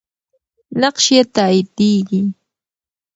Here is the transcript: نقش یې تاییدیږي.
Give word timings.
نقش 0.81 1.05
یې 1.15 1.21
تاییدیږي. 1.35 2.21